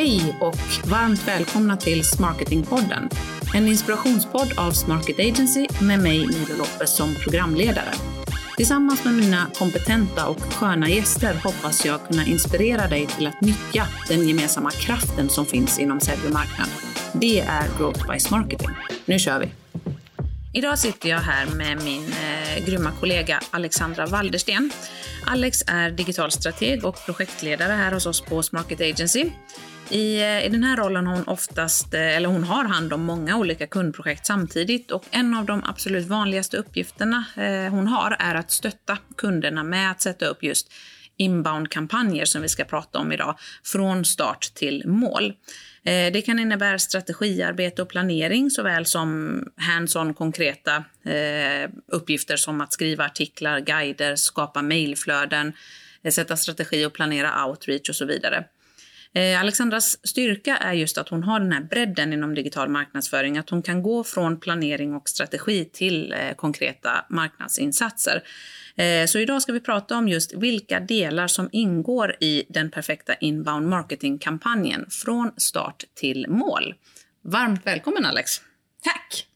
[0.00, 3.08] Hej och varmt välkomna till Smarketingpodden.
[3.54, 7.92] En inspirationspodd av Smarket Agency med mig Milo Lopez som programledare.
[8.56, 13.86] Tillsammans med mina kompetenta och sköna gäster hoppas jag kunna inspirera dig till att nyttja
[14.08, 16.68] den gemensamma kraften som finns inom sälj och marknad.
[17.12, 18.70] Det är Growth by Smarketing.
[19.04, 19.48] Nu kör vi!
[20.52, 24.70] Idag sitter jag här med min eh, grymma kollega Alexandra Waldersten.
[25.26, 29.30] Alex är digital strateg och projektledare här hos oss på Smarket Agency.
[29.90, 33.02] I, eh, I den här rollen har hon oftast, eh, eller hon har hand om
[33.02, 38.34] många olika kundprojekt samtidigt och en av de absolut vanligaste uppgifterna eh, hon har är
[38.34, 40.72] att stötta kunderna med att sätta upp just
[41.16, 45.32] inbound-kampanjer som vi ska prata om idag, från start till mål.
[45.82, 50.84] Det kan innebära strategiarbete och planering såväl som hands-on konkreta
[51.92, 55.52] uppgifter som att skriva artiklar, guider, skapa mejlflöden,
[56.10, 58.44] sätta strategi och planera outreach och så vidare.
[59.14, 63.50] Eh, Alexandras styrka är just att hon har den här bredden inom digital marknadsföring, att
[63.50, 68.22] hon kan gå från planering och strategi till eh, konkreta marknadsinsatser.
[68.76, 73.14] Eh, så idag ska vi prata om just vilka delar som ingår i den perfekta
[73.14, 76.74] inbound marketing-kampanjen från start till mål.
[77.24, 78.40] Varmt välkommen Alex!
[78.82, 79.29] Tack!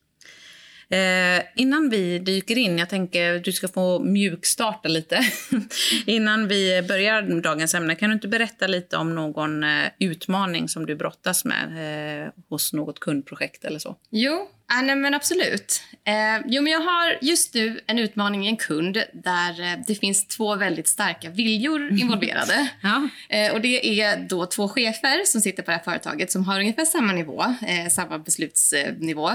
[0.89, 5.21] Eh, innan vi dyker in, jag tänker du ska få mjukstarta lite.
[6.07, 10.87] innan vi börjar dagens ämne, kan du inte berätta lite om någon eh, utmaning som
[10.87, 13.97] du brottas med eh, hos något kundprojekt eller så?
[14.11, 15.83] Jo, äh, nej, men absolut.
[16.07, 19.95] Eh, jo, men jag har just nu en utmaning i en kund där eh, det
[19.95, 22.69] finns två väldigt starka viljor involverade.
[22.83, 23.09] ja.
[23.29, 26.61] eh, och Det är då två chefer som sitter på det här företaget som har
[26.61, 27.45] ungefär samma nivå,
[27.91, 29.31] samma beslutsnivå.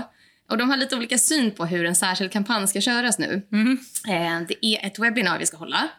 [0.49, 3.41] Och De har lite olika syn på hur en särskild kampanj ska köras nu.
[3.51, 3.77] Mm.
[4.47, 5.89] Det är ett webbinar vi ska hålla.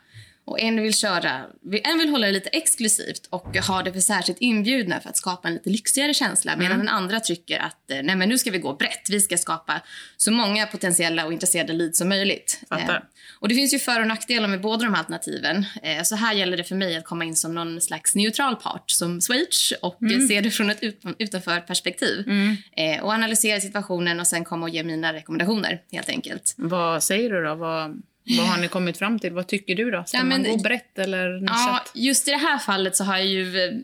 [0.51, 1.47] Och en vill, köra,
[1.85, 5.49] en vill hålla det lite exklusivt och ha det för särskilt inbjudna för att skapa
[5.49, 6.57] en lite lyxigare känsla.
[6.57, 6.87] Medan mm.
[6.87, 9.11] den andra tycker att eh, nej men nu ska vi gå brett.
[9.11, 9.81] Vi ska skapa
[10.17, 12.63] så många potentiella och intresserade leads som möjligt.
[12.71, 12.97] Eh,
[13.41, 15.67] och Det finns ju för och nackdelar med båda de här alternativen.
[15.83, 18.91] Eh, så här gäller det för mig att komma in som någon slags neutral part
[18.91, 20.29] som switch och mm.
[20.29, 22.29] se det från ett ut, utanför perspektiv.
[22.29, 22.57] Mm.
[22.77, 26.55] Eh, och analysera situationen och sen komma och ge mina rekommendationer helt enkelt.
[26.57, 27.55] Vad säger du då?
[27.55, 28.03] Vad
[28.39, 29.33] vad har ni kommit fram till?
[29.33, 30.05] Vad tycker du då?
[30.07, 31.91] Ska ja, men, man gå brett eller nischat?
[31.95, 33.83] Ja, just i det här fallet så har jag ju,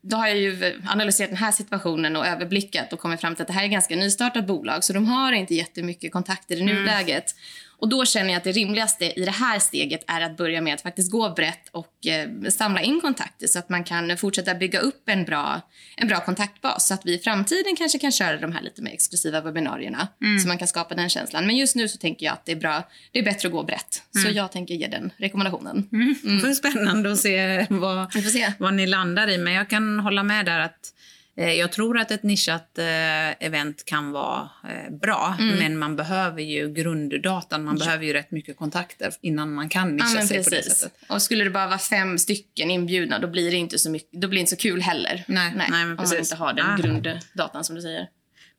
[0.00, 3.48] då har jag ju analyserat den här situationen och överblickat och kommit fram till att
[3.48, 7.34] det här är ett ganska nystartat bolag så de har inte jättemycket kontakter i nuläget.
[7.34, 7.67] Mm.
[7.80, 10.74] Och Då känner jag att det rimligaste i det här steget är att börja med
[10.74, 14.78] att faktiskt gå brett och eh, samla in kontakter så att man kan fortsätta bygga
[14.78, 15.60] upp en bra,
[15.96, 18.92] en bra kontaktbas så att vi i framtiden kanske kan köra de här lite mer
[18.92, 20.38] exklusiva webbinarierna mm.
[20.38, 21.46] så man kan skapa den känslan.
[21.46, 23.62] Men just nu så tänker jag att det är, bra, det är bättre att gå
[23.62, 24.02] brett.
[24.14, 24.26] Mm.
[24.26, 25.88] Så jag tänker ge den rekommendationen.
[25.92, 26.14] Mm.
[26.24, 26.42] Mm.
[26.42, 28.12] Det är spännande att se vad,
[28.58, 29.38] vad ni landar i.
[29.38, 30.92] Men jag kan hålla med där att
[31.44, 35.58] jag tror att ett nischat eh, event kan vara eh, bra, mm.
[35.58, 37.64] men man behöver ju grunddatan.
[37.64, 37.84] Man ja.
[37.84, 40.44] behöver ju rätt mycket kontakter innan man kan nischa ja, sig precis.
[40.44, 40.92] på det sättet.
[41.08, 44.28] Och skulle det bara vara fem stycken inbjudna, då blir det inte så, mycket, då
[44.28, 45.24] blir inte så kul heller.
[45.28, 46.12] Nej, nej, nej men precis.
[46.12, 46.76] Om man inte har den ah.
[46.76, 48.08] grunddatan som du säger.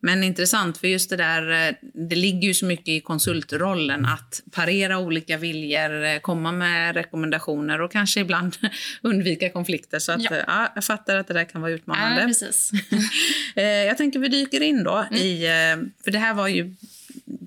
[0.02, 4.42] Men intressant, för just det där, eh, det ligger ju så mycket i konsultrollen att
[4.50, 8.56] parera olika viljor, eh, komma med rekommendationer och kanske ibland
[9.02, 9.98] undvika konflikter.
[9.98, 10.36] Så att, ja.
[10.36, 10.72] Eh, ja.
[10.74, 12.20] jag fattar att det där kan vara utmanande.
[12.20, 12.70] Ja, precis.
[13.86, 15.14] jag tänker vi dyker in då mm.
[15.14, 15.46] i,
[16.04, 16.74] för det här var ju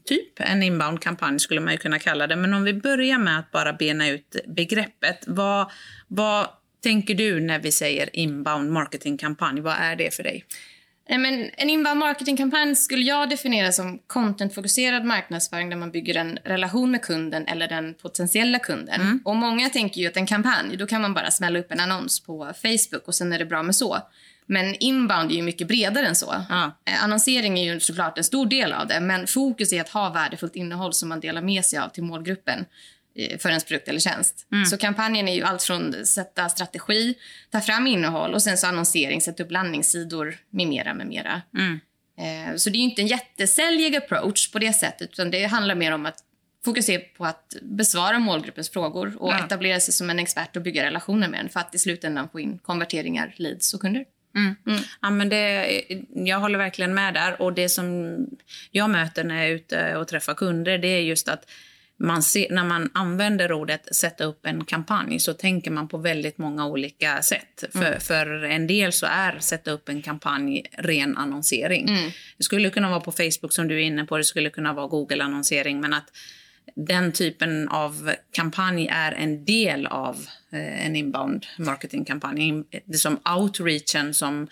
[0.06, 2.36] typ en inbound-kampanj skulle man ju kunna kalla det.
[2.36, 5.24] Men om vi börjar med att bara bena ut begreppet.
[5.28, 5.72] Vad,
[6.08, 6.48] vad
[6.84, 9.62] tänker du när vi säger inbound marketing-kampanj?
[9.62, 10.46] Vad är det för dig?
[11.10, 16.92] Men en inbound marketingkampanj skulle jag definiera som contentfokuserad marknadsföring där man bygger en relation
[16.92, 19.02] med kunden eller den potentiella kunden.
[19.02, 19.22] Mm.
[19.26, 22.20] Och Många tänker ju att en kampanj, då kan man bara smälla upp en annons
[22.20, 23.98] på Facebook och sen är det bra med så.
[24.46, 26.36] Men inbound är ju mycket bredare än så.
[26.50, 26.72] Ja.
[26.86, 30.10] Eh, annonsering är ju såklart en stor del av det, men fokus är att ha
[30.10, 32.66] värdefullt innehåll som man delar med sig av till målgruppen
[33.40, 34.48] för ens produkt eller tjänst.
[34.52, 34.66] Mm.
[34.66, 37.16] Så kampanjen är ju allt från sätta strategi,
[37.52, 40.94] ta fram innehåll och sen så annonsering, sätta upp landningssidor med mera.
[40.94, 41.42] Med mera.
[41.58, 41.80] Mm.
[42.18, 45.92] Eh, så det är inte en jättesäljig approach på det sättet utan det handlar mer
[45.92, 46.18] om att
[46.66, 49.46] fokusera på att besvara målgruppens frågor och ja.
[49.46, 52.40] etablera sig som en expert och bygga relationer med den för att i slutändan få
[52.40, 54.06] in konverteringar, leads och kunder.
[54.36, 54.56] Mm.
[54.68, 54.82] Mm.
[55.02, 57.42] Ja, men det, jag håller verkligen med där.
[57.42, 58.18] Och Det som
[58.72, 61.50] jag möter när jag är ute och träffar kunder det är just att
[62.04, 66.38] man ser, när man använder ordet sätta upp en kampanj så tänker man på väldigt
[66.38, 67.64] många olika sätt.
[67.76, 67.86] Mm.
[67.86, 71.90] För, för en del så är sätta upp en kampanj ren annonsering.
[71.90, 72.12] Mm.
[72.38, 74.88] Det skulle kunna vara på Facebook som du är inne på, det skulle kunna vara
[74.88, 76.12] Google-annonsering men att
[76.76, 80.16] den typen av kampanj är en del av
[80.52, 82.64] eh, en inbound marketingkampanj.
[82.86, 84.48] Det som outreachen som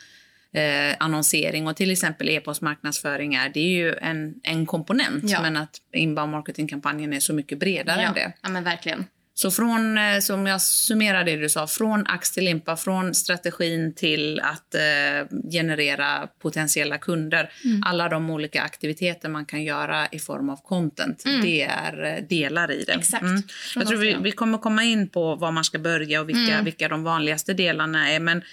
[0.53, 5.23] eh, annonsering och till exempel e-postmarknadsföring är, det är ju en, en komponent.
[5.27, 5.41] Ja.
[5.41, 8.07] Men att inbound marketingkampanjen är så mycket bredare ja.
[8.07, 8.33] än det.
[8.41, 9.05] Ja, men verkligen.
[9.33, 13.93] Så från, eh, som jag summerar det du sa, från ax till limpa, från strategin
[13.95, 17.51] till att eh, generera potentiella kunder.
[17.63, 17.83] Mm.
[17.85, 22.71] Alla de olika aktiviteter man kan göra i form av content, det är eh, delar
[22.71, 22.91] i det.
[22.91, 22.99] Mm.
[22.99, 23.23] Exakt.
[23.23, 23.43] Mm.
[23.75, 26.65] Jag tror vi, vi kommer komma in på var man ska börja och vilka, Mm.
[26.65, 28.19] vilka de vanligaste delarna är.
[28.19, 28.43] Men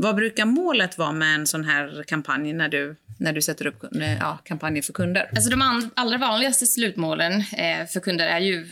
[0.00, 3.84] vad brukar målet vara med en sån här kampanj när du, när du sätter upp
[4.20, 5.30] ja, kampanjer för kunder?
[5.34, 8.68] Alltså de allra vanligaste slutmålen eh, för kunder är ju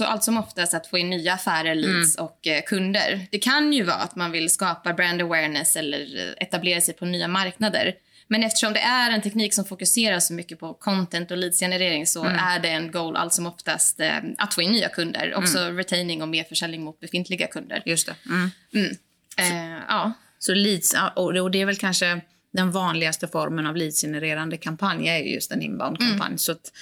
[0.00, 3.26] allt som oftast att få in nya affärer, leads och eh, kunder.
[3.30, 7.04] Det kan ju vara att man vill skapa brand awareness eller eh, etablera sig på
[7.04, 7.94] nya marknader.
[8.28, 12.24] Men eftersom det är en teknik som fokuserar så mycket på content och leadsgenerering så
[12.24, 15.34] är det en goal allt som oftast eh, att få in nya kunder.
[15.36, 17.82] Också retaining och mer försäljning mot befintliga kunder.
[17.86, 18.14] Just det.
[18.74, 18.96] Mm.
[19.38, 20.12] Eh, ja.
[20.38, 22.20] Så leads, och det är väl kanske
[22.52, 26.38] den vanligaste formen av leadsgenererande kampanj är ju just en inbound-kampanj.
[26.38, 26.72] Så att,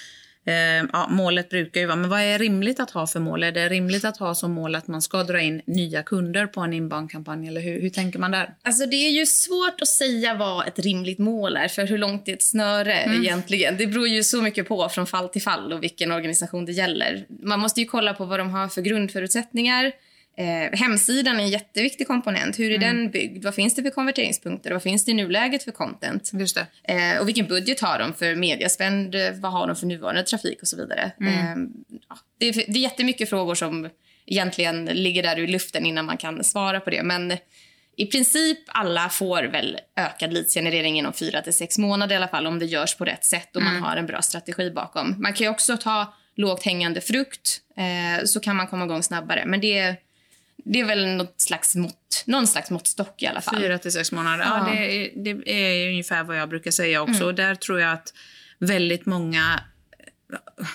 [0.45, 0.55] eh,
[0.93, 3.43] ja, målet brukar ju vara, men vad är rimligt att ha för mål?
[3.43, 6.61] Är det rimligt att ha som mål att man ska dra in nya kunder på
[6.61, 7.47] en inbound-kampanj?
[7.47, 8.53] Eller hur, hur tänker man där?
[8.63, 12.27] Alltså det är ju svårt att säga vad ett rimligt mål är för hur långt
[12.27, 13.77] är ett snöre egentligen.
[13.77, 17.25] Det beror ju så mycket på från fall till fall och vilken organisation det gäller.
[17.43, 19.91] Man måste ju kolla på vad de har för grundförutsättningar.
[20.37, 22.59] Eh, hemsidan är en jätteviktig komponent.
[22.59, 23.43] Hur är den byggd?
[23.43, 24.71] Vad finns det för konverteringspunkter?
[24.71, 26.31] Vad finns det i nuläget för content?
[26.83, 29.15] Eh, och vilken budget har de för mediaspend?
[29.41, 31.11] Vad har de för nuvarande trafik och så vidare?
[31.21, 31.55] Eh,
[32.09, 33.89] ja, det, är, det är jättemycket frågor som
[34.25, 37.03] egentligen ligger där i luften innan man kan svara på det.
[37.03, 37.33] Men
[37.97, 42.47] i princip alla får väl ökad leadsgenerering inom fyra till sex månader i alla fall
[42.47, 45.15] om det görs på rätt sätt och man har en bra strategi bakom.
[45.21, 49.43] Man kan också ta lågt hängande frukt eh, så kan man komma igång snabbare.
[49.45, 49.95] Men det,
[50.65, 53.61] det är väl något slags mått, någon slags måttstock i alla fall.
[53.61, 54.45] Fyra till sex månader.
[54.45, 54.67] Ja.
[54.67, 54.73] Ja.
[54.73, 57.25] det, är, det är ungefär vad jag brukar säga också.
[57.25, 58.13] Och där tror jag att
[58.59, 59.59] väldigt många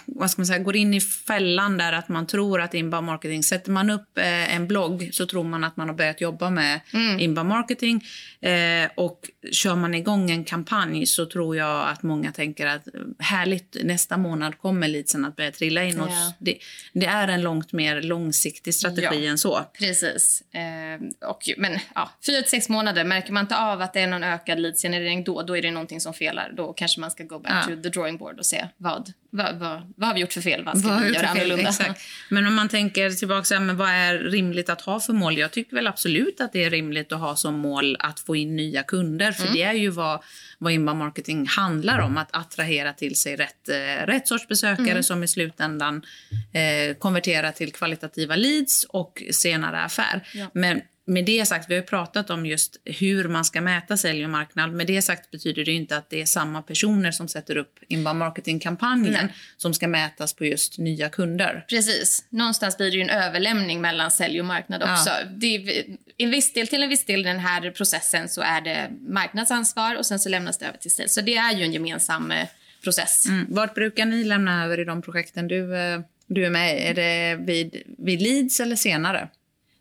[0.06, 3.43] vad ska man säga, går in i fällan där att man tror att inbound marketing,
[3.43, 6.81] sätter man upp eh, en blogg så tror man att man har börjat jobba med
[7.19, 8.05] inbound marketing
[8.41, 12.93] eh, och kör man igång en kampanj så tror jag att många tänker att eh,
[13.19, 16.00] härligt, nästa månad kommer leadsen att börja trilla in.
[16.00, 16.32] Och Ja.
[16.38, 16.58] det,
[16.93, 19.31] det är en långt mer långsiktig strategi Ja.
[19.31, 19.61] än så.
[19.79, 20.43] Precis.
[20.55, 24.06] Eh, och, men ja, fyra till sex månader, märker man inte av att det är
[24.06, 26.52] någon ökad leadsgenerering då, då är det någonting som felar.
[26.56, 27.76] Då kanske man ska go back Ja.
[27.76, 30.64] to the drawing board och se vad, vad, vad, vad har vi gjort för fel,
[30.64, 31.69] vad ska Vad vi göra annorlunda?
[31.69, 32.00] Exakt.
[32.29, 35.38] Men om man tänker tillbaka, så här, men vad är rimligt att ha för mål?
[35.38, 38.56] Jag tycker väl absolut att det är rimligt att ha som mål att få in
[38.56, 39.32] nya kunder.
[39.32, 40.23] För det är ju vad,
[40.58, 42.17] vad inbound marketing handlar om.
[42.17, 46.02] Att attrahera till sig rätt, eh, rätt sorts besökare som i slutändan
[46.52, 50.26] eh, konverterar till kvalitativa leads och senare affär.
[50.35, 50.50] Ja.
[50.55, 54.31] Men med det sagt, vi har pratat om just hur man ska mäta sälj och
[54.31, 54.73] marknad.
[54.73, 58.19] Med det sagt betyder det inte att det är samma personer som sätter upp inbound
[58.19, 61.65] marketing-kampanjen som ska mätas på just nya kunder.
[61.69, 62.25] Precis.
[62.29, 64.93] Någonstans blir det en överlämning mellan sälj och marknad Ja.
[64.93, 65.11] också.
[65.31, 65.85] Det är,
[66.17, 69.97] en viss del, till en viss del i den här processen så är det marknadsansvar
[69.97, 71.09] och sen så lämnas det över till sälj.
[71.09, 72.49] Så det är ju en gemensam eh,
[72.85, 73.27] process.
[73.27, 73.47] Mm.
[73.49, 76.83] Vart brukar ni lämna över i de projekten du, eh, du är med i?
[76.83, 79.29] Är det vid, vid leads eller senare?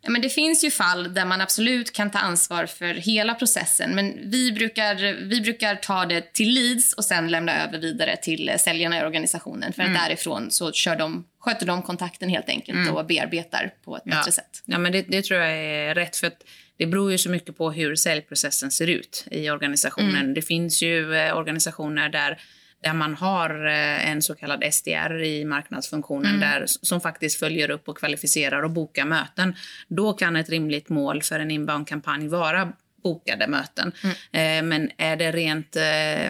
[0.01, 3.95] Ja, men det finns ju fall där man absolut kan ta ansvar för hela processen.
[3.95, 4.95] Men vi brukar,
[5.29, 9.73] vi brukar ta det till leads och sen lämna över vidare till säljarna i organisationen.
[9.73, 14.03] För att därifrån så kör de, sköter de kontakten helt enkelt och bearbetar på ett
[14.03, 14.63] bättre sätt.
[14.65, 16.15] Ja, men det, det tror jag är rätt.
[16.15, 16.43] för att
[16.77, 20.33] Det beror ju så mycket på hur säljprocessen ser ut i organisationen.
[20.33, 22.39] Det finns ju eh, organisationer där
[22.83, 27.89] där man har eh, en så kallad SDR i marknadsfunktionen där, som faktiskt följer upp
[27.89, 29.55] och kvalificerar och bokar möten.
[29.87, 33.91] Då kan ett rimligt mål för en inbound-kampanj vara bokade möten.
[34.31, 36.25] Eh, men är det rent, eh,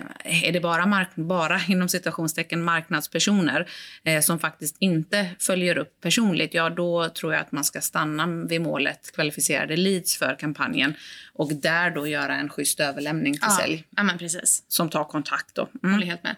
[0.45, 3.69] är det bara, mark- bara inom citationstecken marknadspersoner
[4.03, 8.27] eh, som faktiskt inte följer upp personligt, ja då tror jag att man ska stanna
[8.27, 10.93] vid målet kvalificerade leads för kampanjen
[11.33, 14.63] och där då göra en schysst överlämning till sälj ja men precis.
[14.67, 15.69] som tar kontakt då.
[15.83, 15.93] Mm.
[15.93, 16.35] Håller helt med.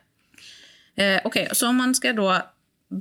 [0.95, 2.41] Eh, Okej, så om man ska då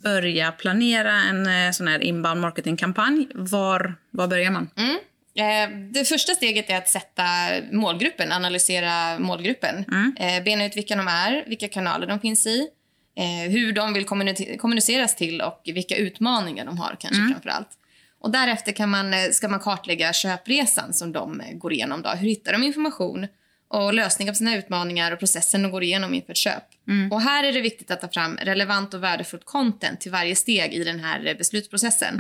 [0.03, 4.71] börja planera en eh, sån här inbound marketingkampanj, var, var börjar man?
[4.77, 4.99] Mm.
[5.35, 7.23] Eh, Det första steget är att sätta
[7.73, 9.85] målgruppen, analysera målgruppen.
[10.19, 12.67] Eh, Bena ut vilka de är, vilka kanaler de finns i,
[13.19, 17.69] eh, hur de vill kommuni- kommuniceras till och vilka utmaningar de har kanske framför allt.
[18.21, 22.03] Och därefter kan man, ska man kartlägga köpresan som de går igenom.
[22.03, 22.09] Då.
[22.11, 23.27] Hur hittar de information
[23.69, 26.63] och lösningar på sina utmaningar och processen de går igenom inför ett köp.
[27.13, 30.75] Och här är det viktigt att ta fram relevant och värdefullt content till varje steg
[30.75, 32.15] i den här beslutsprocessen.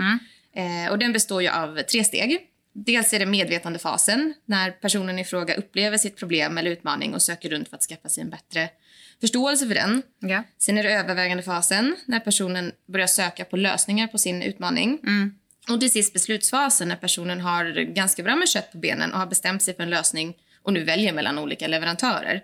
[0.56, 2.38] Eh, och den består ju av tre steg.
[2.72, 7.50] Dels är det medvetandefasen, när personen i fråga upplever sitt problem eller utmaning och söker
[7.50, 8.68] runt för att skaffa sig en bättre
[9.20, 10.02] förståelse för den.
[10.18, 10.42] Ja.
[10.58, 14.98] Sen är det övervägandefasen, när personen börjar söka på lösningar på sin utmaning.
[15.68, 19.26] Och till sist beslutsfasen, när personen har ganska bra med kött på benen och har
[19.26, 22.42] bestämt sig för en lösning och nu väljer mellan olika leverantörer.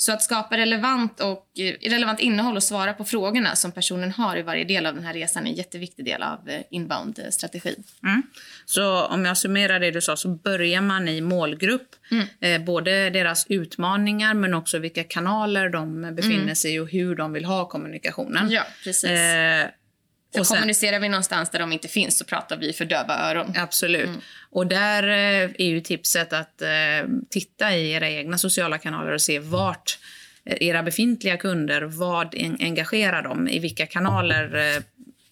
[0.00, 4.36] Så att skapa relevant, och, eh, relevant innehåll och svara på frågorna som personen har
[4.36, 7.82] i varje del av den här resan är en jätteviktig del av eh, inbound-strategin.
[8.02, 8.22] Mm.
[8.64, 11.88] Så om jag summerar det du sa så börjar man i målgrupp.
[12.40, 17.32] Eh, både deras utmaningar men också vilka kanaler de befinner sig i och hur de
[17.32, 18.50] vill ha kommunikationen.
[18.50, 19.10] Ja, precis.
[19.10, 19.66] Eh,
[20.32, 23.30] För och sen- kommunicerar vi någonstans där de inte finns så pratar vi för döva
[23.30, 23.52] öron.
[23.56, 24.10] Absolut.
[24.50, 26.68] Och där eh, är ju tipset att eh,
[27.30, 29.98] titta i era egna sociala kanaler och se vart
[30.44, 33.48] eh, era befintliga kunder, vad en, engagerar dem?
[33.48, 34.82] I vilka kanaler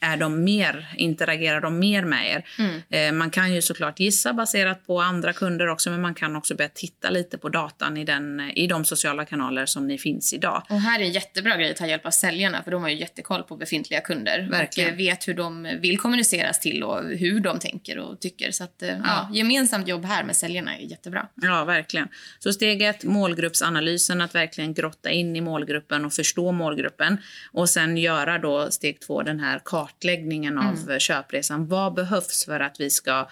[0.06, 2.44] är de mer, interagerar de mer med er?
[2.90, 6.54] Eh, man kan ju såklart gissa baserat på andra kunder också, men man kan också
[6.54, 10.62] börja titta lite på datan i, den, i de sociala kanaler som ni finns idag.
[10.68, 12.96] Och här är en jättebra grej att ta hjälp av säljarna för de har ju
[12.96, 14.48] jättekoll på befintliga kunder.
[14.50, 14.92] Verkligen.
[14.92, 18.50] Och vet hur de vill kommuniceras till och hur de tänker och tycker.
[18.50, 19.30] Så att, eh, ja.
[19.32, 21.28] gemensamt jobb här med säljarna är jättebra.
[21.34, 22.08] Ja, verkligen.
[22.38, 27.18] Så steg ett, målgruppsanalysen, att verkligen grotta in i målgruppen och förstå målgruppen.
[27.52, 29.58] Och sen göra då steg två, den här
[29.96, 31.66] kartläggningen av eh, köpresan.
[31.66, 33.28] Vad behövs för att vi ska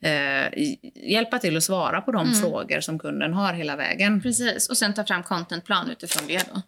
[0.00, 4.22] eh, hjälpa till att svara på de frågor som kunden har hela vägen?
[4.22, 4.68] Precis.
[4.68, 6.62] Och sen ta fram contentplan utifrån det då.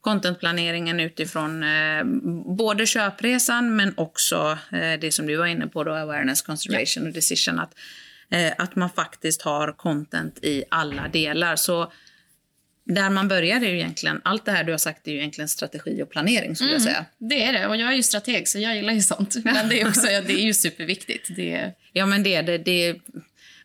[0.00, 2.04] Contentplaneringen utifrån eh,
[2.56, 7.12] både köpresan men också eh, det som du var inne på, då, awareness, consideration och
[7.12, 7.58] decision.
[7.58, 7.74] Att,
[8.30, 11.56] eh, att man faktiskt har content i alla delar.
[11.56, 11.92] Så
[12.88, 15.48] där man börjar är ju egentligen, allt det här du har sagt är ju egentligen
[15.48, 17.04] strategi och planering skulle jag säga.
[17.18, 17.66] Det är det.
[17.66, 19.34] Och jag är ju strateg så jag gillar ju sånt.
[19.44, 21.28] Men det är, också, det är ju superviktigt.
[21.36, 22.58] Det Ja men det är det.
[22.58, 22.96] det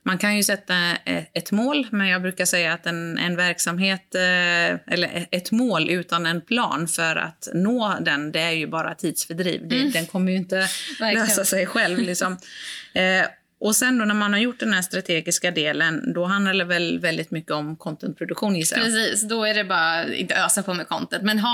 [0.05, 0.73] man kan ju sätta
[1.05, 5.89] e- ett mål, men jag brukar säga att en, en verksamhet, eh, eller ett mål
[5.89, 9.61] utan en plan för att nå den, det är ju bara tidsfördriv.
[9.67, 10.55] Det, Den kommer ju inte
[10.99, 11.25] Verkligen.
[11.27, 11.99] lösa sig själv.
[11.99, 12.37] Liksom.
[13.59, 16.99] Och sen då när man har gjort den här strategiska delen, då handlar det väl
[16.99, 18.85] väldigt mycket om contentproduktion gissar jag.
[18.85, 21.23] Precis, då är det bara inte ösa på med content.
[21.23, 21.49] Men ha,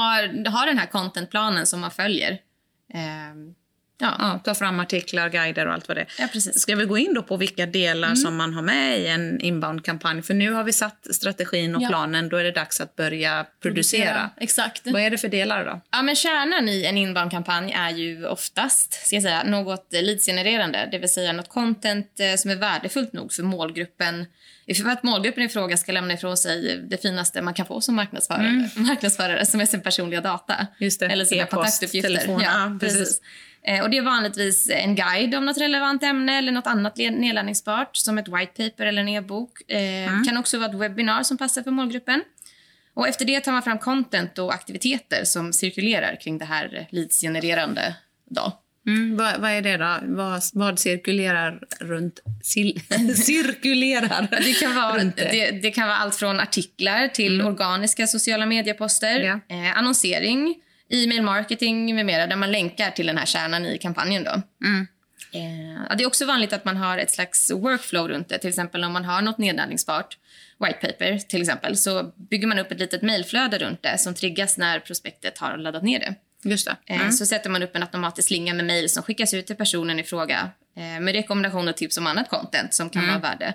[0.49, 2.31] har den här contentplanen som man följer.
[2.93, 2.99] Eh,
[3.99, 4.15] ja.
[4.19, 6.07] Ja, ta fram artiklar, guider och allt vad det är.
[6.19, 6.59] ja, precis.
[6.61, 8.15] Ska vi gå in då på vilka delar Mm.
[8.17, 10.21] som man har med i en inbound-kampanj?
[10.21, 11.87] För nu har vi satt strategin och Ja.
[11.87, 14.29] planen, då är det dags att börja producera.
[14.37, 14.81] Exakt.
[14.85, 15.81] Vad är det för delar då?
[15.91, 20.87] Ja, men kärnan i en inbound-kampanj är ju oftast ska jag säga, något leadsgenererande.
[20.91, 24.25] Det vill säga något content eh, som är värdefullt nog för målgruppen.
[24.83, 27.95] För att målgruppen i fråga ska lämna ifrån sig det finaste man kan få som
[27.95, 30.53] marknadsförare, marknadsförare som är sin personliga data.
[30.53, 30.65] Mm.
[30.79, 31.05] Just det.
[31.05, 32.09] Eller sina E-post, kontaktuppgifter.
[32.09, 32.41] telefon.
[32.43, 32.97] Ja, Ja, precis.
[32.99, 33.21] precis.
[33.69, 37.95] Eh, Och det är vanligtvis en guide om något relevant ämne eller något annat nedladdningsbart
[37.97, 39.51] som ett white paper eller en e-bok.
[39.71, 40.23] Eh, Mm.
[40.23, 42.23] kan också vara ett webbinar som passar för målgruppen.
[42.93, 47.95] Och efter det tar man fram content och aktiviteter som cirkulerar kring det här leads-genererande.
[48.29, 48.59] Då.
[48.87, 49.95] Mm, vad, vad är det då?
[50.03, 52.19] Vad, vad cirkulerar runt...
[52.51, 52.69] Sil,
[53.15, 55.11] cirkulerar Det kan, vara, det?
[55.31, 59.39] det, det kan vara allt från artiklar till organiska sociala medieposter, Ja.
[59.55, 60.55] eh, annonsering,
[60.89, 64.23] e-mail marketing med mera där man länkar till den här kärnan i kampanjen.
[64.23, 64.41] Då.
[64.65, 64.87] Mm.
[65.33, 68.37] Eh, det är också vanligt att man har ett slags workflow runt det.
[68.37, 70.17] Till exempel om man har något nedladdningsbart,
[70.65, 74.57] white paper till exempel, så bygger man upp ett litet mejlflöde runt det som triggas
[74.57, 76.15] när prospektet har laddat ner det.
[76.49, 76.75] Just det.
[76.85, 77.11] Eh, Mm.
[77.11, 80.03] Så sätter man upp en automatisk slinga med mejl som skickas ut till personen i
[80.03, 83.53] fråga eh, med rekommendationer och tips om annat content som kan vara värde.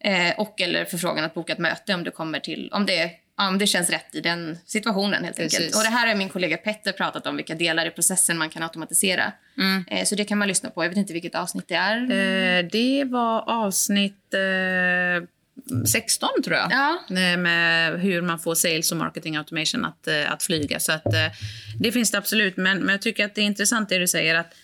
[0.00, 3.50] Eh, och eller förfrågan att boka ett möte om det, kommer till, om det, ja,
[3.50, 5.24] det känns rätt i den situationen.
[5.24, 5.58] helt Precis.
[5.58, 5.76] enkelt.
[5.76, 8.62] Och Det här har min kollega Petter pratat om, vilka delar i processen man kan
[8.62, 9.32] automatisera.
[9.90, 10.84] Eh, så det kan man lyssna på.
[10.84, 12.02] Jag vet inte vilket avsnitt det är.
[12.02, 15.26] Eh, det var avsnitt eh,
[15.86, 16.68] 16, tror jag.
[16.72, 16.98] Ja.
[17.16, 20.80] Eh, Med hur man får sales och marketing automation att, eh, att flyga.
[20.80, 21.26] Så att, eh,
[21.80, 22.56] det finns det absolut.
[22.56, 24.34] Men, men jag tycker att det är intressant det du säger.
[24.34, 24.54] att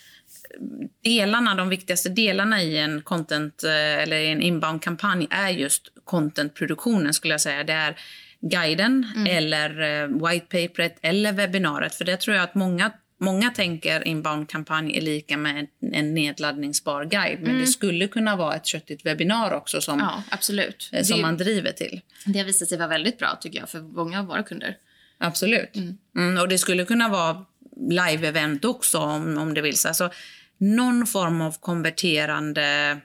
[1.05, 7.41] delarna, de viktigaste delarna i en content eller en inbound-kampanj är just contentproduktionen skulle jag
[7.41, 7.65] säga.
[7.65, 7.97] Det är
[8.43, 11.95] guiden eller eh, whitepaperet eller webbinariet.
[11.95, 17.05] För det tror jag att många Många tänker inbound-kampanj är lika med en, en nedladdningsbar
[17.05, 17.39] guide.
[17.41, 20.91] Men det skulle kunna vara ett köttigt webbinar också som, Ja, absolut.
[20.93, 22.01] eh, som det, man driver till.
[22.27, 24.77] det har visat sig vara väldigt bra tycker jag för många av våra kunder.
[25.19, 25.77] Absolut.
[26.17, 27.45] Mm, och det skulle kunna vara
[27.91, 29.79] live-event också om, om det vill.
[29.79, 29.89] sig.
[29.89, 30.11] Alltså,
[30.59, 32.99] någon form av konverterande.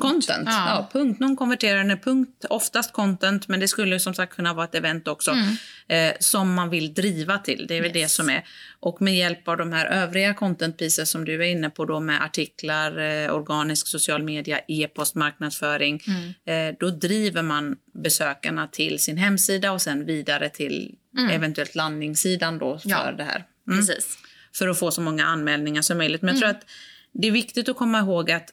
[0.00, 0.42] Content.
[0.46, 0.66] Ja.
[0.68, 0.88] Ja.
[0.92, 1.20] punkt.
[1.20, 5.56] Är punkt, oftast content, men det skulle som sagt kunna vara ett event också Mm.
[5.88, 7.66] eh, som man vill driva till.
[7.68, 8.44] Det är väl det som är.
[8.80, 12.00] Och med hjälp av de här övriga content pieces som du är inne på då
[12.00, 16.02] med artiklar, eh, organisk social media, e-post, marknadsföring.
[16.06, 16.68] Mm.
[16.70, 20.94] Eh, då driver man besökarna till sin hemsida och sen vidare till
[21.30, 22.98] eventuellt landningssidan då för Mm.
[23.06, 23.12] Ja.
[23.12, 23.44] det här.
[23.70, 24.18] Precis.
[24.54, 26.22] för att få så många anmälningar som möjligt.
[26.22, 26.64] Men jag tror att
[27.12, 28.48] det är viktigt att komma ihåg att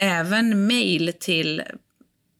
[0.00, 1.60] även mail till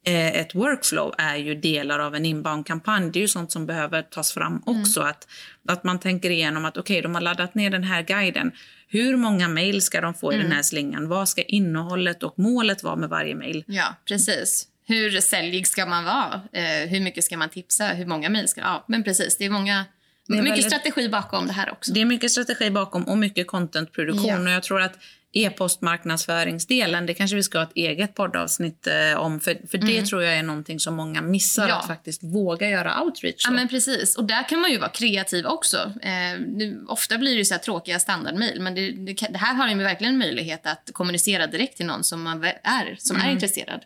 [0.07, 3.11] eh, ett workflow är ju delar av en inbound-kampanj.
[3.11, 5.01] Det är ju sånt som behöver tas fram också.
[5.01, 5.27] Att,
[5.69, 8.53] att man tänker igenom att okej, de har laddat ner den här guiden.
[8.89, 11.09] Hur många mail ska de få i den här slingan?
[11.09, 13.65] Vad ska innehållet och målet vara med varje mail?
[13.67, 14.67] Ja, precis.
[14.87, 16.41] Hur säljig ska man vara?
[16.53, 17.87] Eh, hur mycket ska man tipsa?
[17.87, 18.61] Hur många mejl ska...
[18.61, 19.37] Ja, men precis.
[19.37, 19.85] Det är många...
[20.27, 21.93] Det är mycket väldigt- strategi bakom det här också.
[21.93, 24.27] Det är mycket strategi bakom och mycket contentproduktion.
[24.27, 24.41] Ja.
[24.41, 24.99] Och jag tror att
[25.33, 29.41] e-postmarknadsföringsdelen, det kanske vi ska ha ett eget poddavsnitt eh, om.
[29.41, 31.71] För, för det tror jag är någonting som många missar, Mm.
[31.75, 31.81] Ja.
[31.81, 33.43] att faktiskt våga göra outreach.
[33.45, 34.17] Ja, men precis.
[34.17, 35.77] Och där kan man ju vara kreativ också.
[36.03, 39.75] Eh, nu, ofta blir det så tråkiga standardmejl, men det, det, det här har ju
[39.75, 43.29] verkligen möjlighet att kommunicera direkt till någon som man är, som Mm.
[43.29, 43.81] är intresserad.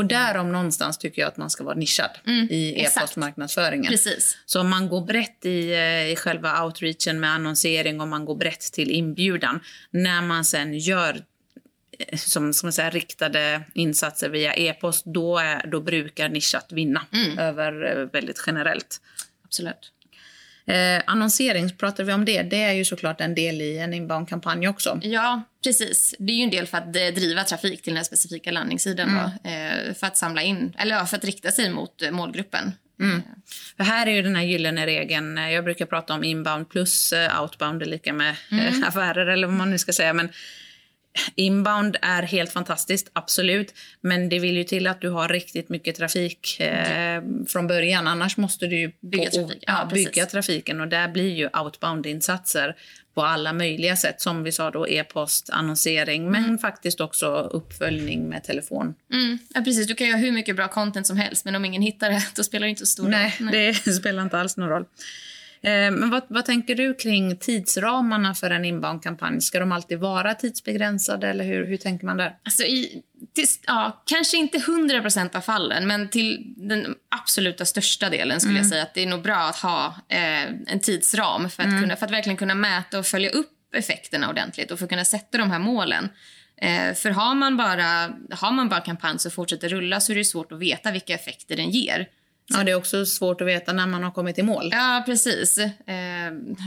[0.00, 2.96] Och därom någonstans tycker jag att man ska vara nischad i Mm, exakt.
[2.96, 3.92] e-postmarknadsföringen.
[4.46, 8.34] Så om man går brett i, eh, i själva outreachen med annonsering och man går
[8.36, 11.22] brett till inbjudan, när man sen gör
[11.98, 17.06] eh, som ska man säga, riktade insatser via e-post, då, är, då brukar nischat vinna
[17.12, 17.38] Mm.
[17.38, 19.00] över eh, väldigt generellt.
[19.44, 19.92] Absolut.
[20.70, 22.42] Eh, annonsering, pratar vi om det?
[22.42, 25.00] Det är ju såklart en del i en inbound-kampanj också.
[25.02, 26.14] Ja, precis.
[26.18, 29.08] Det är ju en del för att eh, driva trafik till den specifika landningssidan.
[29.08, 29.22] Mm.
[29.44, 32.72] Då, eh, för att samla in, eller för att rikta sig mot eh, målgruppen.
[33.76, 35.38] För här är ju den här gyllene regeln.
[35.38, 38.66] eh, Jag brukar prata om inbound plus eh, outbound är lika med Mm.
[38.82, 40.12] eh, affärer eller vad man nu ska säga.
[40.12, 40.28] Men
[41.34, 43.74] inbound är helt fantastiskt, absolut.
[44.00, 48.06] Men det vill ju till att du har riktigt mycket trafik eh, från början.
[48.08, 49.64] Annars måste du ju Bygga trafik.
[49.66, 50.80] Ja, Ja, bygga trafiken.
[50.80, 52.74] Och där blir ju outbound-insatser
[53.14, 54.20] på alla möjliga sätt.
[54.20, 58.94] Som vi sa då, e-post, annonsering, men faktiskt också uppföljning med telefon.
[59.12, 59.38] Mm.
[59.54, 59.86] Ja, precis.
[59.86, 62.42] Du kan göra hur mycket bra content som helst, men om ingen hittar det, då
[62.44, 63.50] spelar det inte så stor Nej, roll.
[63.52, 64.84] det spelar inte alls någon roll.
[65.62, 69.40] Eh, Men vad, vad tänker du kring tidsramarna för en inbound-kampanj?
[69.40, 72.36] Ska de alltid vara tidsbegränsade eller hur, hur tänker man där?
[72.44, 73.02] Alltså i,
[73.34, 75.02] till, ja, kanske inte 100
[75.34, 79.22] av fallen, men till den absoluta största delen skulle jag säga att det är nog
[79.22, 83.06] bra att ha eh, en tidsram för att, kunna, för att verkligen kunna mäta och
[83.06, 86.08] följa upp effekterna ordentligt och för att kunna sätta de här målen.
[86.62, 90.24] Eh, för har man bara har man bara kampanj som fortsätter rulla så är det
[90.24, 92.08] svårt att veta vilka effekter den ger.
[92.52, 94.68] Ja, det är också svårt att veta när man har kommit i mål.
[94.72, 95.58] Ja, precis.
[95.58, 95.96] Eh,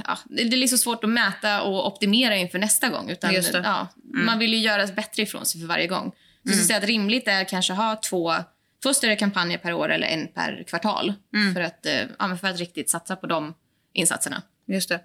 [0.05, 3.09] ja, det är liksom svårt att mäta och optimera inför nästa gång.
[3.09, 3.49] Utan, det.
[3.49, 3.63] Mm.
[3.63, 6.11] Ja, Man vill ju göra bättre ifrån sig för varje gång.
[6.43, 8.33] Så skulle säga att rimligt är kanske ha två,
[8.83, 11.13] två större kampanjer per år eller en per kvartal.
[11.35, 11.53] Mm.
[11.53, 13.53] För, att, eh, ja, för att riktigt satsa på de
[13.93, 14.41] insatserna.
[14.67, 14.95] Just det.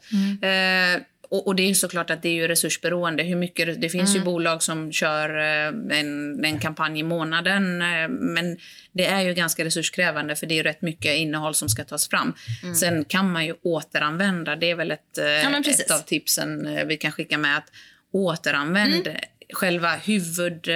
[0.49, 3.23] Eh, och, och det är såklart att det är ju resursberoende.
[3.23, 7.83] Hur mycket, det finns ju bolag som kör eh, en, en kampanj i månaden.
[7.83, 8.57] Eh, men
[8.93, 12.35] det är ju ganska resurskrävande för det är rätt mycket innehåll som ska tas fram.
[12.81, 14.57] Sen kan man ju återanvända.
[14.57, 15.81] Det är väl ett, eh, precis.
[15.81, 17.57] ett av tipsen vi kan skicka med.
[17.57, 17.71] att
[18.12, 19.09] Återanvänd
[19.53, 20.69] själva huvud...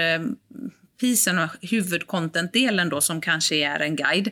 [1.02, 4.30] pisen och huvudcontentdelen då som kanske är en guide.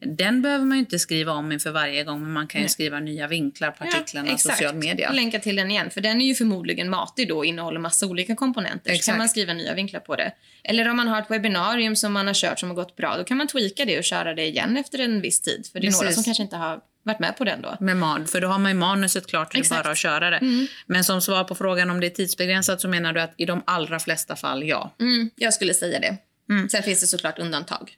[0.00, 3.70] Den behöver man inte skriva om inför varje gång men man kan skriva nya vinklar
[3.70, 4.58] på artiklarna och exakt.
[4.58, 5.12] social media.
[5.12, 8.34] Länka till den igen, för den är ju förmodligen matig då och innehåller massa olika
[8.36, 8.90] komponenter.
[8.90, 9.06] Så Exakt.
[9.06, 10.32] kan man skriva nya vinklar på det.
[10.64, 13.24] Eller om man har ett webbinarium som man har kört som har gått bra, då
[13.24, 15.68] kan man tweaka det och köra det igen efter en viss tid.
[15.72, 16.14] För det är några Precis.
[16.14, 17.76] som kanske inte har varit med på den då.
[17.80, 20.68] Med man, för då har man ju manuset klart och det bara att köra det.
[20.86, 23.62] Men som svar på frågan om det är tidsbegränsat så menar du att i de
[23.66, 24.94] allra flesta fall ja.
[25.00, 26.16] Mm, jag skulle säga det.
[26.68, 27.96] Sen finns det såklart undantag.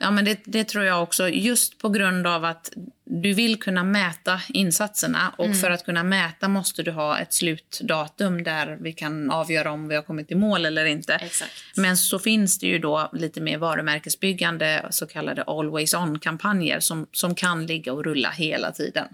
[0.00, 1.28] Ja, men det, det tror jag också.
[1.28, 2.72] Just på grund av att
[3.04, 8.42] du vill kunna mäta insatserna och för att kunna mäta måste du ha ett slutdatum
[8.42, 11.14] där vi kan avgöra om vi har kommit i mål eller inte.
[11.14, 11.52] Exakt.
[11.76, 17.34] Men så finns det ju då lite mer varumärkesbyggande, så kallade always on-kampanjer som, som
[17.34, 19.08] kan ligga och rulla hela tiden.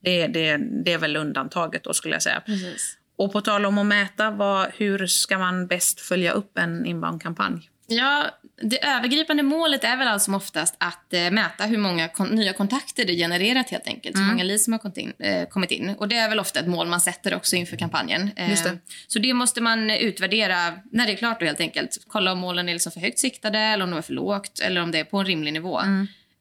[0.00, 2.42] Det, det, det är väl undantaget då skulle jag säga.
[2.46, 2.96] Precis.
[3.16, 7.70] Och på tal om att mäta, vad, hur ska man bäst följa upp en inbound-kampanj?
[7.86, 8.26] Ja,
[8.62, 12.52] det övergripande målet är väl allt som oftast att eh, mäta hur många kon- nya
[12.52, 14.16] kontakter det genererat helt enkelt.
[14.16, 15.88] Hur många leads som har kommit in, eh, kommit in.
[15.90, 18.30] Och det är väl ofta ett mål man sätter också inför kampanjen.
[18.36, 18.78] Eh, det.
[19.06, 21.98] Så det måste man utvärdera när det är klart då helt enkelt.
[22.08, 24.82] Kolla om målen är liksom för högt siktade eller om de är för lågt eller
[24.82, 25.80] om det är på en rimlig nivå.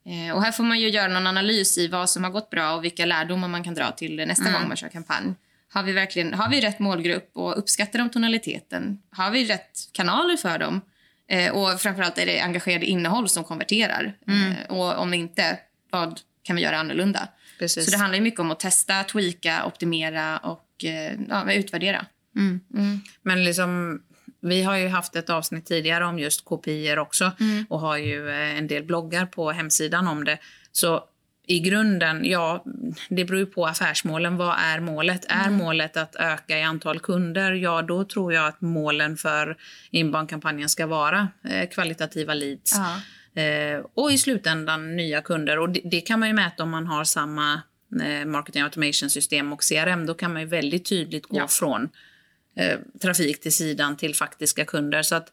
[0.05, 2.73] Eh, och här får man ju göra någon analys i vad som har gått bra
[2.75, 5.33] och vilka lärdomar man kan dra till nästa gång man kör kampanj.
[5.73, 8.99] Har vi, verkligen, har vi rätt målgrupp och uppskattar de tonaliteten?
[9.11, 10.81] Har vi rätt kanaler för dem?
[11.33, 14.13] Eh, och framförallt är det engagerade innehåll som konverterar.
[14.27, 17.27] Eh, och om inte, vad kan vi göra annorlunda?
[17.59, 17.85] Precis.
[17.85, 22.05] Så det handlar mycket om att testa, tweaka, optimera och eh, ja, utvärdera.
[23.21, 24.01] Men liksom,
[24.41, 27.31] vi har ju haft ett avsnitt tidigare om just kopior också
[27.69, 30.37] och har ju eh, en del bloggar på hemsidan om det.
[30.71, 31.03] Så
[31.47, 32.63] i grunden, ja,
[33.09, 34.37] det beror ju på affärsmålen.
[34.37, 35.25] Vad är målet?
[35.29, 37.51] Är målet att öka i antal kunder?
[37.51, 39.57] Ja, då tror jag att målen för
[39.91, 42.73] inbound-kampanjen ska vara eh, kvalitativa leads.
[43.35, 45.59] Eh, och i slutändan nya kunder.
[45.59, 47.61] Och det, det kan man ju mäta om man har samma
[48.03, 50.05] eh, marketing automation-system och CRM.
[50.05, 51.47] Då kan man ju väldigt tydligt gå Ja.
[51.47, 51.89] från
[52.55, 55.01] eh, trafik till sidan till faktiska kunder.
[55.01, 55.31] Så att,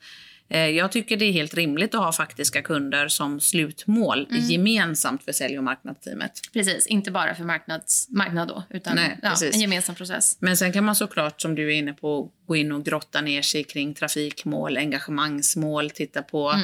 [0.58, 4.42] jag tycker det är helt rimligt att ha faktiska kunder som slutmål Mm.
[4.44, 6.32] gemensamt för sälj och marknadsteamet.
[6.52, 10.36] Precis, inte bara för marknads, marknad då, utan Nej, ja, en gemensam process.
[10.40, 13.42] Men sen kan man såklart, som du är inne på, gå in och grotta ner
[13.42, 16.54] sig kring trafikmål, engagemangsmål, titta på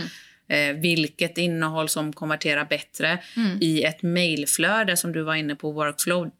[0.49, 3.19] eh, vilket innehåll som konverterar bättre.
[3.61, 6.31] I ett mejlflöde som du var inne på, workflow,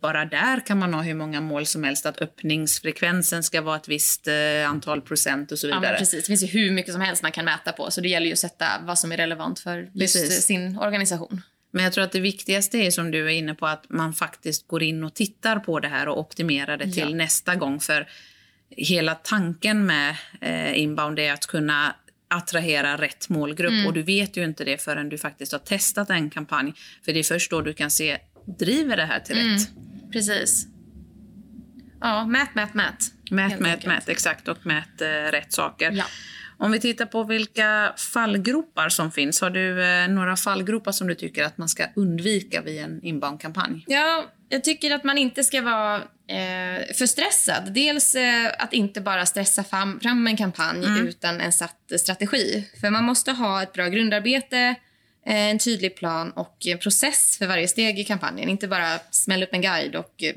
[0.00, 2.06] bara där kan man ha hur många mål som helst.
[2.06, 5.92] Att öppningsfrekvensen ska vara ett visst eh, antal procent och så Ja, vidare.
[5.92, 6.20] men precis.
[6.24, 7.90] Det finns ju hur mycket som helst man kan mäta på.
[7.90, 10.36] Så det gäller ju att sätta vad som är relevant för just Precis.
[10.38, 11.42] eh, sin organisation.
[11.74, 14.68] Men jag tror att det viktigaste är som du är inne på att man faktiskt
[14.68, 17.16] går in och tittar på det här och optimerar det till Ja.
[17.16, 17.80] nästa gång.
[17.80, 18.08] För
[18.76, 21.94] hela tanken med eh, inbound är att kunna
[22.32, 26.30] attrahera rätt målgrupp och du vet ju inte det förrän du faktiskt har testat en
[26.30, 26.74] kampanj.
[27.04, 28.18] För det är först då du kan se,
[28.58, 29.68] driver det här till rätt?
[30.12, 30.66] Precis.
[32.00, 32.98] Ja, mät, mät, mät.
[33.30, 33.86] Mät, mät, enkelt.
[33.86, 35.90] mät, exakt och mät eh, rätt saker.
[35.90, 36.04] Ja.
[36.58, 41.14] Om vi tittar på vilka fallgropar som finns, har du eh, några fallgropar som du
[41.14, 43.84] tycker att man ska undvika vid en inbound-kampanj?
[43.86, 45.96] Ja, jag tycker att man inte ska vara
[46.28, 47.72] eh, för stressad.
[47.72, 52.64] Dels eh, att inte bara stressa fram, fram en kampanj utan en satt strategi.
[52.80, 54.58] För man måste ha ett bra grundarbete,
[55.26, 58.48] eh, en tydlig plan och en process för varje steg i kampanjen.
[58.48, 60.34] Inte bara smälla upp en guide och eh,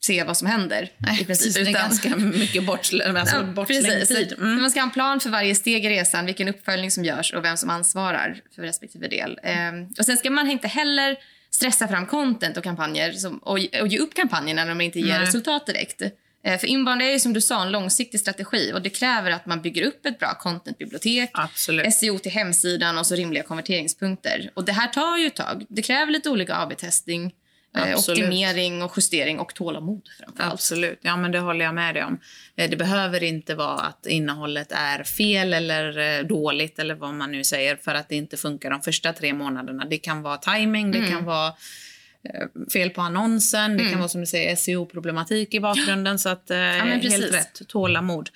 [0.00, 0.82] se vad som händer.
[0.82, 4.08] i princip, precis, det är utan- ganska mycket bortslängd alltså, Ja, precis.
[4.08, 4.34] tid.
[4.38, 4.60] Mm.
[4.60, 7.44] Man ska ha en plan för varje steg i resan, vilken uppföljning som görs och
[7.44, 9.40] vem som ansvarar för respektive del.
[9.42, 11.16] Ehm, och Sen ska man inte heller
[11.50, 15.18] stressa fram content och kampanjer som, och, och ge upp kampanjerna när de inte ger
[15.18, 15.20] Nej.
[15.20, 16.02] resultat direkt.
[16.44, 19.46] Eh, för inbound är ju som du sa en långsiktig strategi och det kräver att
[19.46, 21.94] man bygger upp ett bra contentbibliotek, Absolut.
[21.94, 24.50] SEO till hemsidan och så rimliga konverteringspunkter.
[24.54, 25.66] Och det här tar ju ett tag.
[25.68, 27.34] Det kräver lite olika AB-testing,
[27.82, 28.24] Absolut.
[28.24, 30.52] optimering och justering och tålamod framförallt.
[30.52, 32.20] Absolut, ja men det håller jag med dig om.
[32.56, 37.32] Eh, Det behöver inte vara att innehållet är fel eller eh, dåligt eller vad man
[37.32, 39.84] nu säger för att det inte funkar de första tre månaderna.
[39.84, 44.20] Det kan vara timing, det kan vara eh, fel på annonsen, det kan vara som
[44.20, 48.30] du säger SEO-problematik i bakgrunden så att eh, men helt rätt, tålamod.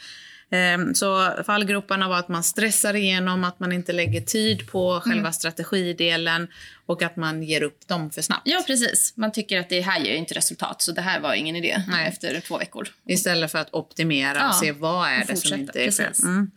[0.51, 5.33] Ehm, Så fallgroparna var att man stressar igenom, att man inte lägger tid på själva
[5.33, 6.49] strategidelen
[6.87, 8.43] och att man ger upp dem för snabbt.
[8.45, 9.13] Ja, precis.
[9.17, 12.09] Man tycker att det här ger inte resultat, så det här var ingen idé Nej.
[12.09, 12.89] efter två veckor.
[13.07, 16.13] Istället för att optimera Ja, och se vad är det som inte är fel.
[16.23, 16.51] Mm.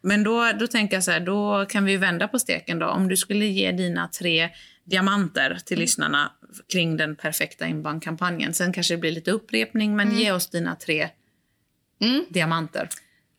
[0.00, 2.86] Men då, då tänker jag så här, då kan vi vända på steken då.
[2.86, 4.48] Om du skulle ge dina tre
[4.84, 6.32] diamanter till lyssnarna
[6.72, 8.54] kring den perfekta inbound-kampanjen.
[8.54, 11.08] Sen kanske det blir lite upprepning, men ge oss dina tre
[12.00, 12.24] Mm.
[12.30, 12.88] diamanter.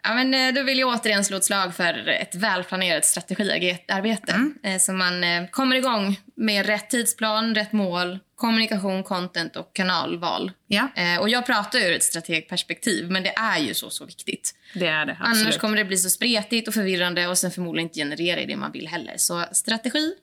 [0.04, 4.52] Ja, men, eh, då vill jag återigen slå ett slag för ett välplanerat strategiarbete.
[4.64, 10.52] Eh, Så man eh, kommer igång med rätt tidsplan, rätt mål, kommunikation, content och kanalval.
[10.68, 10.88] Ja,
[11.20, 14.56] Och jag pratar ur ett strategperspektiv, men det är ju så, så viktigt.
[14.74, 15.18] det är det.
[15.20, 15.42] Absolut.
[15.46, 18.72] Annars kommer det bli så spretigt och förvirrande och sen förmodligen inte generera det man
[18.72, 19.14] vill heller.
[19.18, 20.14] Så strategi,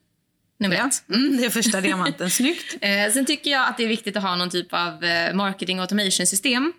[0.59, 0.87] nummer ja.
[0.87, 1.09] ett.
[1.09, 2.29] Mm, det är första diamanten.
[2.29, 2.75] Snyggt.
[2.81, 5.79] Eh, sen tycker jag att det är viktigt att ha någon typ av eh, marketing
[5.79, 6.73] automation-system.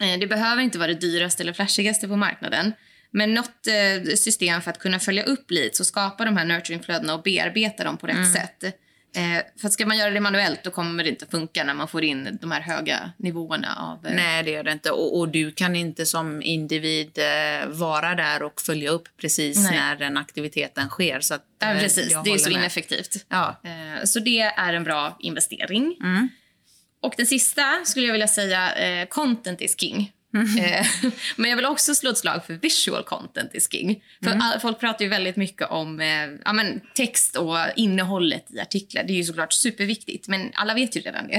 [0.00, 2.72] Eh, det behöver inte vara det dyraste eller flashigaste på marknaden.
[3.10, 7.14] Men något eh, system för att kunna följa upp leads och skapa de här nurturing-flödena
[7.14, 8.78] och bearbeta dem på rätt sätt.
[9.16, 12.04] Eh, för ska man göra det manuellt då kommer det inte funka när man får
[12.04, 14.06] in de här höga nivåerna av...
[14.06, 14.90] Eh, Nej, det gör det inte.
[14.90, 19.78] Och, och du kan inte som individ eh, vara där och följa upp precis Nej.
[19.78, 21.20] när den aktiviteten sker.
[21.20, 22.58] Så att, ja, eh, precis, det är så med.
[22.58, 23.26] ineffektivt.
[23.28, 23.60] Ja.
[23.64, 25.96] Eh, så det är en bra investering.
[26.00, 26.28] Mm.
[27.02, 30.12] Och den sista skulle jag vilja säga, eh, content is king.
[30.34, 30.86] Eh,
[31.36, 34.04] men jag vill också slå ett slag för visual content is king.
[34.24, 36.06] För all, folk pratar ju väldigt mycket om eh,
[36.44, 39.04] ja, men text och innehållet i artiklar.
[39.04, 41.36] Det är ju såklart superviktigt, men alla vet ju redan det.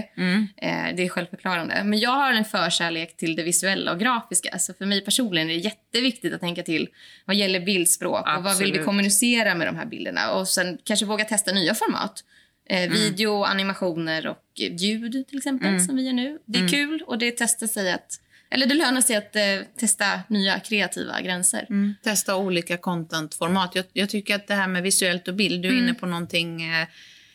[0.57, 1.83] Eh, det är självförklarande.
[1.83, 4.59] Men jag har en förkärlek till det visuella och grafiska.
[4.59, 6.89] Så för mig personligen är det jätteviktigt att tänka till
[7.25, 8.85] vad gäller bildspråk och vad vill vi Absolut.
[8.85, 10.31] kommunicera med de här bilderna.
[10.31, 12.23] Och sen kanske våga testa nya format.
[12.69, 16.39] Eh, video, animationer och ljud till exempel som vi gör nu.
[16.45, 18.19] Det är kul och det testar sig att
[18.53, 19.41] eller det lönar sig att eh,
[19.79, 21.65] testa nya kreativa gränser.
[21.69, 21.95] Mm.
[22.03, 23.75] Testa olika contentformat.
[23.75, 25.83] Jag, jag, tycker att det här med visuellt och bild, du är mm.
[25.83, 26.87] inne på någonting eh,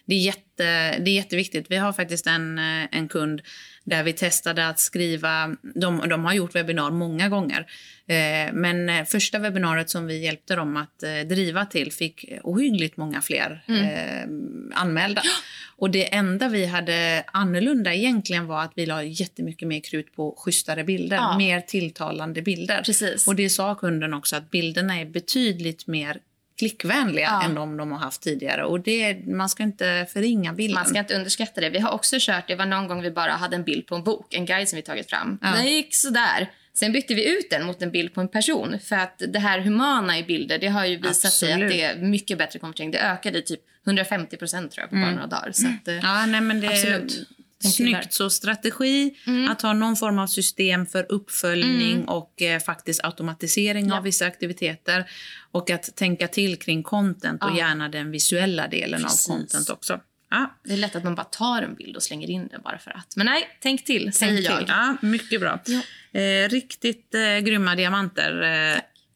[0.08, 1.66] det är, jätte, det är jätteviktigt.
[1.70, 3.42] Vi har faktiskt en, eh, en kund
[3.88, 5.56] där vi testade att skriva...
[5.74, 7.66] De, de har gjort webbinar många gånger.
[8.06, 12.96] Eh, men eh, första webbinariet som vi hjälpte dem att eh, driva till fick ohyggligt
[12.96, 13.82] många fler mm.
[13.84, 15.22] eh, anmälda.
[15.24, 15.30] Ja.
[15.76, 20.34] Och det enda vi hade annorlunda egentligen var att vi la jättemycket mer krut på
[20.38, 21.16] schysstare bilder.
[21.16, 21.38] Ja.
[21.38, 22.82] Mer tilltalande bilder.
[22.82, 23.26] Precis.
[23.26, 26.18] Och det sa kunden också att bilderna är betydligt mer
[26.58, 27.44] klickvänliga ja.
[27.44, 28.64] än de de har haft tidigare.
[28.64, 30.74] Och det, man ska inte förringa bilden.
[30.74, 31.70] Man ska inte underskatta det.
[31.70, 34.04] Vi har också kört, det var någon gång vi bara hade en bild på en
[34.04, 35.38] bok, en guide som vi tagit fram.
[35.42, 35.48] Ja.
[35.48, 36.50] Den gick sådär.
[36.74, 38.78] Sen bytte vi ut den mot en bild på en person.
[38.80, 41.30] För att det här humana i bilder, det har ju visat Absolut.
[41.30, 42.90] sig att det är mycket bättre konvertering.
[42.90, 45.14] Det ökade typ 150 procent tror jag på bara mm.
[45.14, 45.52] några dagar.
[45.52, 47.28] Så att, ja, nej, men det, absolut.
[47.64, 48.12] Snyggt.
[48.12, 49.48] Så strategi, mm.
[49.50, 52.08] att ha någon form av system för uppföljning mm.
[52.08, 53.96] och eh, faktiskt automatisering ja.
[53.96, 55.10] av vissa aktiviteter.
[55.50, 59.30] Och att tänka till kring content och gärna den visuella delen Precis.
[59.30, 60.00] av content också.
[60.30, 60.58] Ja.
[60.64, 62.90] Det är lätt att man bara tar en bild och slänger in den bara för
[62.90, 63.16] att.
[63.16, 64.58] Men nej, tänk till, tänk säger jag.
[64.58, 64.66] Till.
[64.68, 65.60] Ja, mycket bra.
[65.66, 66.20] Ja.
[66.20, 68.42] Eh, riktigt eh, grymma diamanter.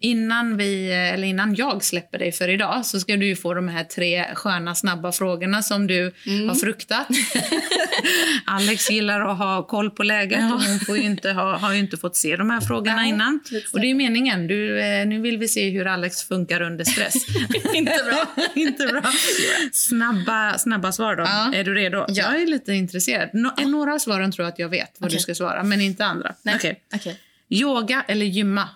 [0.04, 3.84] Innan, vi, eller innan jag släpper dig för idag så ska du få de här
[3.84, 6.48] tre sköna, snabba frågorna som du mm.
[6.48, 7.06] har fruktat.
[8.46, 10.54] Alex gillar att ha koll på läget ja.
[10.54, 13.40] och hon får inte, ha, har ju inte fått se de här frågorna innan.
[13.72, 14.46] Och det är meningen.
[14.46, 17.14] Du, eh, nu vill vi se hur Alex funkar under stress.
[17.74, 18.44] inte bra.
[18.54, 19.02] inte bra.
[19.72, 21.22] Snabba, snabba svar då.
[21.22, 21.54] Ja.
[21.54, 22.04] Är du redo?
[22.08, 22.14] Ja.
[22.14, 23.30] Jag är lite intresserad.
[23.32, 25.16] No, några av svaren tror jag att jag vet vad okay.
[25.16, 26.34] du ska svara, men inte andra.
[26.42, 26.56] Nej.
[26.56, 26.74] Okay.
[26.94, 27.14] Okay.
[27.48, 28.68] Yoga eller gymma?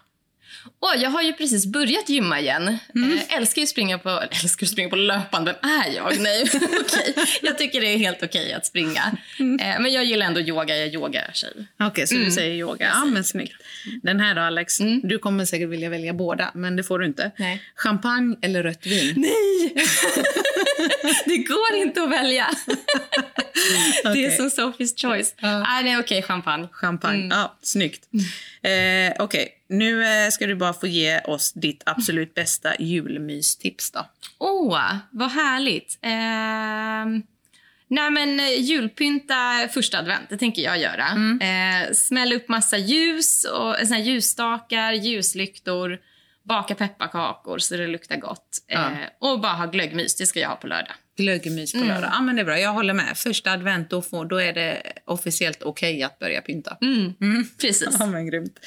[0.81, 2.79] Oh, jag har ju precis börjat gymma igen.
[2.95, 3.19] Mm.
[3.19, 5.45] Äh, älskar ju springa på, älskar springa på löpband.
[5.47, 6.19] Vem är jag?
[6.21, 7.25] Nej, okay.
[7.43, 9.17] Jag tycker det är helt okej okay att springa.
[9.39, 9.61] Mm.
[9.61, 10.77] Äh, men jag gillar ändå yoga.
[10.77, 11.53] Jag är yogatjej.
[11.53, 12.27] Okej, okay, så mm.
[12.27, 12.93] du säger yoga.
[12.95, 13.63] Ja, men snyggt.
[14.03, 14.81] Den här då, Alex.
[14.81, 15.01] Mm.
[15.05, 17.31] Du kommer säkert vilja välja båda, men det får du inte.
[17.37, 17.63] Nej.
[17.77, 19.15] Champagne eller rött vin?
[19.17, 19.75] Nej!
[21.25, 22.49] det går inte att välja.
[24.15, 25.35] det är som Sophie's choice.
[25.45, 25.49] Uh.
[25.49, 26.69] Ah, nej, okej, champagne.
[26.73, 27.39] Champagne, mm.
[27.39, 28.09] ja, snyggt.
[28.63, 34.07] Eh, okej, nu eh, ska du bara få ge oss ditt absolut bästa julmystips då.
[34.39, 35.99] Åh, oh, vad härligt.
[36.03, 37.23] Eh,
[37.89, 41.07] nej men eh, julpynta första advent, det tänker jag göra.
[41.07, 41.41] Mm.
[41.41, 45.99] Eh, smäll upp massa ljus och såna ljusstakar, ljuslyktor,
[46.43, 48.59] baka pepparkakor så det luktar gott.
[48.67, 48.91] Ja.
[48.91, 50.95] Eh, och bara ha glöggmys, det ska jag ha på lördag.
[51.17, 51.89] Glöggmys på mm.
[51.89, 52.11] lördag.
[52.13, 52.59] Ja, men det är bra.
[52.59, 53.19] Jag håller med.
[53.19, 56.77] Första advent, då, får, då är det officiellt okej okay att börja pynta.
[56.81, 57.15] Mm.
[57.21, 57.47] Mm.
[57.61, 57.89] Precis.
[57.99, 58.59] Ja, men grymt.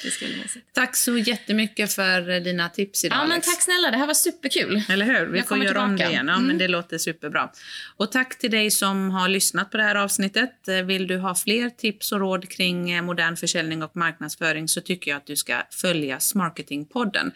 [0.72, 3.46] Tack så jättemycket för dina tips idag, ja, men Alex.
[3.46, 3.90] Tack snälla.
[3.90, 4.82] Det här var superkul.
[4.88, 5.26] Eller hur?
[5.26, 5.84] Vi jag får göra tillbaka.
[5.84, 6.26] om det igen.
[6.28, 6.58] Ja, men mm.
[6.58, 7.50] det låter superbra.
[7.96, 10.68] Och tack till dig som har lyssnat på det här avsnittet.
[10.84, 15.10] Vill du ha fler tips och råd kring eh, modern försäljning och marknadsföring så tycker
[15.10, 17.32] jag att du ska följa Smarketingpodden.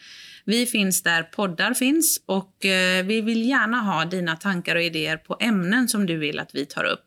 [0.46, 5.16] Vi finns där poddar finns och eh, vi vill gärna ha dina tankar och idéer
[5.16, 7.04] på ämnen som du vill att vi tar upp.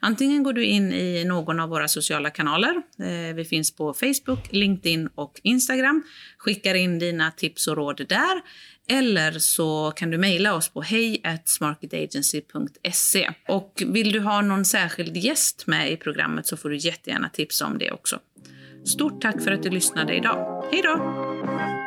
[0.00, 2.82] Antingen går du in i någon av våra sociala kanaler.
[2.98, 6.02] Eh, vi finns på Facebook, LinkedIn och Instagram.
[6.38, 8.42] Skickar in dina tips och råd där.
[8.88, 13.30] Eller så kan du mejla oss på hej@smarketagency.se.
[13.48, 17.66] Och vill du ha någon särskild gäst med i programmet så får du jättegärna tipsa
[17.66, 18.18] om det också.
[18.84, 20.64] Stort tack för att du lyssnade idag.
[20.72, 21.79] Hej då!